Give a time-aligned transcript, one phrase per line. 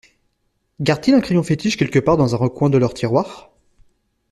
[0.81, 3.51] Gardent-ils un crayon fétiche quelque part dans un recoin de leur tiroir?